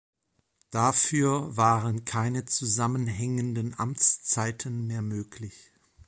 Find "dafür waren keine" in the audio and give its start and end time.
0.71-2.45